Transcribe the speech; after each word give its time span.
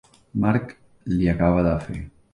Marc 0.45 0.73
li 1.17 1.31
acabava 1.35 1.67
de 1.71 1.77
fer. 1.85 2.03